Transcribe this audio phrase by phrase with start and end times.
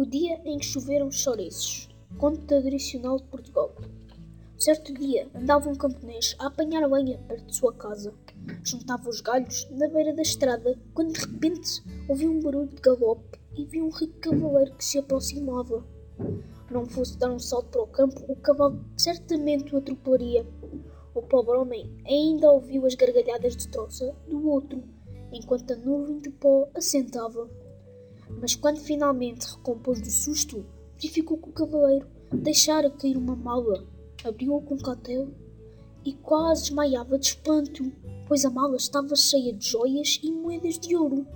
[0.00, 3.70] No dia em que choveram chouriços, conto tradicional de Portugal.
[4.56, 8.14] Certo dia andava um camponês a apanhar lenha perto de sua casa.
[8.64, 13.38] Juntava os galhos na beira da estrada quando de repente ouviu um barulho de galope
[13.54, 15.84] e viu um rico cavaleiro que se aproximava.
[16.70, 20.46] Não fosse dar um salto para o campo, o cavalo certamente o atropelaria.
[21.14, 24.82] O pobre homem ainda ouviu as gargalhadas de troça do outro,
[25.30, 27.50] enquanto a nuvem de pó assentava.
[28.40, 33.86] Mas quando finalmente recompôs do susto, verificou que o cavaleiro deixara cair uma mala,
[34.24, 35.28] abriu-a com cautela
[36.04, 37.92] e quase desmaiava de espanto,
[38.26, 41.26] pois a mala estava cheia de joias e moedas de ouro.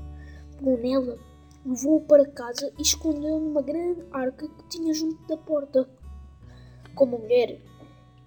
[0.57, 1.19] Pegou nela,
[1.65, 5.88] levou-o para casa e escondeu numa grande arca que tinha junto da porta.
[6.95, 7.61] Como a mulher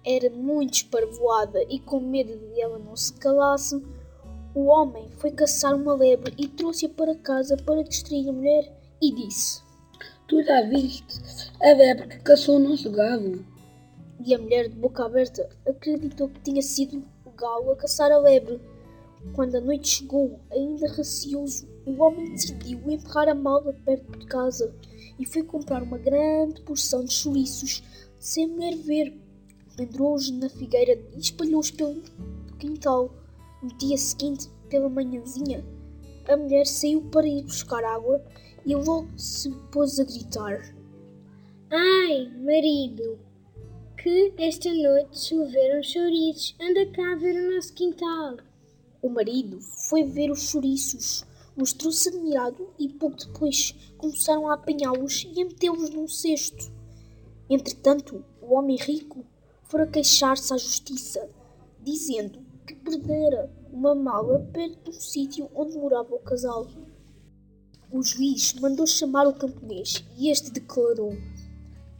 [0.04, 3.82] era muito esparvoada e com medo de ela não se calasse,
[4.58, 9.14] o homem foi caçar uma lebre e trouxe-a para casa para distrair a mulher e
[9.14, 9.62] disse:
[10.26, 11.20] Tu já viste
[11.62, 13.44] a lebre que caçou o nosso galo?
[14.26, 18.18] E a mulher, de boca aberta, acreditou que tinha sido o galo a caçar a
[18.18, 18.60] lebre.
[19.32, 24.74] Quando a noite chegou, ainda receoso, o homem decidiu enterrar a mala perto de casa
[25.20, 27.84] e foi comprar uma grande porção de chouriços
[28.18, 29.16] sem a mulher ver.
[29.76, 32.02] Pendurou-os na figueira e espalhou-os pelo
[32.58, 33.14] quintal.
[33.60, 35.64] No dia seguinte, pela manhãzinha,
[36.28, 38.24] a mulher saiu para ir buscar água
[38.64, 40.74] e logo se pôs a gritar.
[41.70, 43.18] Ai, marido,
[44.00, 46.54] que esta noite choveram chouriços.
[46.60, 48.36] Anda cá ver o nosso quintal.
[49.02, 51.24] O marido foi ver os chouriços,
[51.56, 56.70] mostrou-se admirado e pouco depois começaram a apanhá-los e a metê-los num cesto.
[57.50, 59.26] Entretanto, o homem rico
[59.64, 61.28] fora queixar-se à justiça,
[61.82, 62.47] dizendo
[62.88, 66.66] perdera uma mala perto um sítio onde morava o casal.
[67.92, 71.14] O juiz mandou chamar o camponês e este declarou: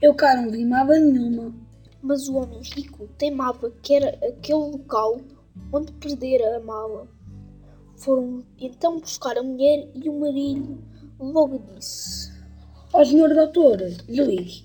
[0.01, 1.55] Eu cá não vi mala nenhuma.
[2.01, 5.21] Mas o homem rico teimava que era aquele local
[5.73, 7.09] onde perdera a mala.
[7.97, 10.79] Foram então buscar a mulher e o marido
[11.21, 12.33] logo disse:
[12.95, 14.65] Ó senhor doutor, juiz,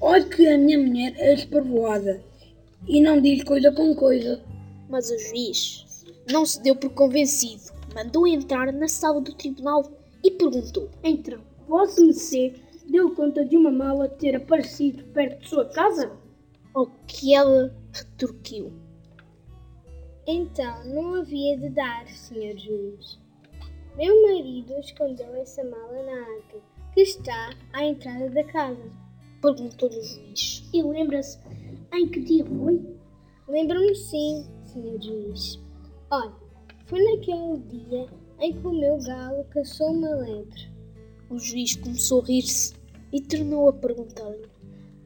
[0.00, 2.20] olhe que a minha mulher é esparvoada
[2.88, 4.53] e não diz coisa com coisa.
[4.94, 7.64] Mas o juiz não se deu por convencido.
[7.96, 9.90] Mandou entrar na sala do tribunal
[10.22, 12.54] e perguntou: Então, Vossa Mercê
[12.88, 16.12] deu conta de uma mala ter aparecido perto de sua casa?
[16.72, 18.72] Ao que ela retorquiu:
[20.28, 23.18] Então, não havia de dar, senhor juiz.
[23.96, 26.58] Meu marido escondeu essa mala na arca,
[26.94, 28.92] que está à entrada da casa.
[29.42, 30.70] Perguntou-lhe o juiz.
[30.72, 31.40] E lembra-se
[31.92, 32.80] em que dia foi?
[33.48, 35.60] Lembro-me sim, senhor juiz.
[36.10, 36.34] Olha,
[36.86, 38.06] foi naquele dia
[38.40, 40.72] em que o meu galo caçou uma lebre.
[41.30, 42.74] O juiz começou a rir-se
[43.12, 44.48] e tornou a perguntar-lhe: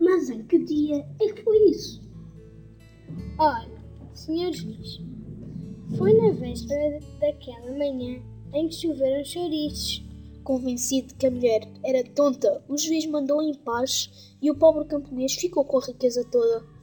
[0.01, 2.03] Mas em que dia é que foi isso?
[3.39, 3.78] Olha,
[4.15, 5.01] senhor juiz,
[5.97, 8.21] foi na véspera daquela manhã
[8.53, 10.05] em que choveram chouriços.
[10.43, 15.34] Convencido que a mulher era tonta, o juiz mandou em paz e o pobre camponês
[15.34, 16.78] ficou com a riqueza toda.